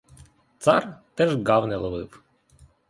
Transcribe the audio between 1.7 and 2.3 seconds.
ловив.